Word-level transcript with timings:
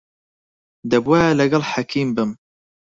دەبوایە 0.91 1.31
لەگەڵ 1.39 1.63
حەکیم 1.71 2.09
بم. 2.15 2.29